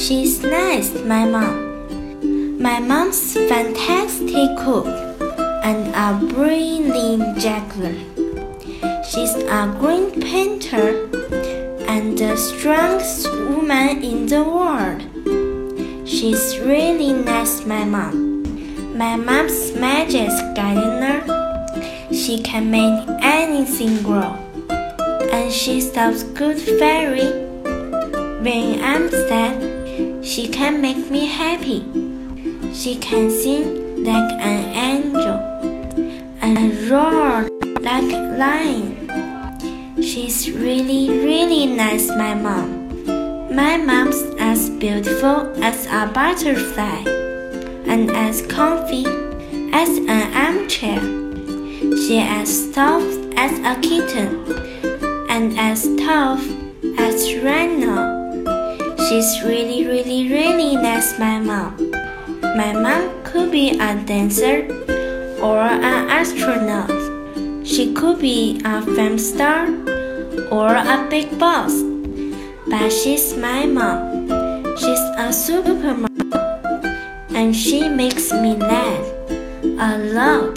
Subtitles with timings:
[0.00, 2.58] She's nice, my mom.
[2.58, 4.86] My mom's fantastic cook
[5.62, 7.94] and a brilliant juggler.
[9.04, 11.04] She's a great painter
[11.86, 15.04] and the strongest woman in the world.
[16.08, 18.96] She's really nice, my mom.
[18.96, 21.20] My mom's magic gardener.
[22.10, 24.32] She can make anything grow.
[25.30, 27.50] And she stops good fairy.
[28.40, 29.69] When I'm sad,
[30.30, 31.80] she can make me happy.
[32.72, 35.40] She can sing like an angel
[36.40, 37.48] and roar
[37.80, 40.00] like a lion.
[40.00, 42.70] She's really, really nice, my mom.
[43.52, 47.02] My mom's as beautiful as a butterfly
[47.90, 49.06] and as comfy
[49.72, 51.00] as an armchair.
[52.06, 54.46] She as soft as a kitten
[55.28, 56.46] and as tough
[56.96, 58.19] as Rhino.
[59.10, 61.74] She's really, really, really nice, my mom.
[62.54, 64.70] My mom could be a dancer
[65.42, 66.94] or an astronaut.
[67.66, 69.66] She could be a film star
[70.52, 71.74] or a big boss.
[72.68, 74.30] But she's my mom.
[74.78, 76.30] She's a super mom.
[77.34, 79.06] And she makes me laugh
[79.58, 80.54] a lot.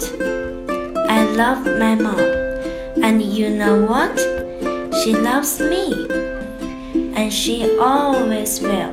[1.10, 2.20] I love my mom.
[3.02, 4.16] And you know what?
[5.02, 6.23] She loves me.
[7.24, 8.83] And she always will.